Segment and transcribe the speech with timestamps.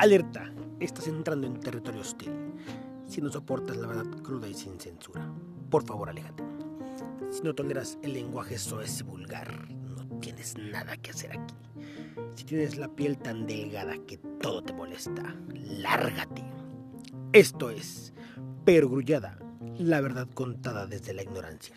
[0.00, 0.50] Alerta,
[0.80, 2.32] estás entrando en territorio hostil.
[3.06, 5.30] Si no soportas la verdad cruda y sin censura,
[5.68, 6.42] por favor aléjate.
[7.30, 11.54] Si no toleras el lenguaje soez y vulgar, no tienes nada que hacer aquí.
[12.34, 16.44] Si tienes la piel tan delgada que todo te molesta, lárgate.
[17.34, 18.14] Esto es
[18.64, 19.38] Pergrullada,
[19.76, 21.76] la verdad contada desde la ignorancia.